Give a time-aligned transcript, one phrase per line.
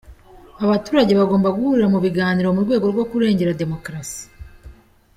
[0.65, 4.21] Abaturage bagomba guhurira mu biganiro mu rwego rwo kurengera demokarasi.